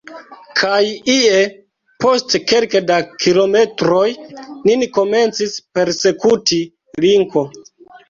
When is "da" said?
2.93-2.99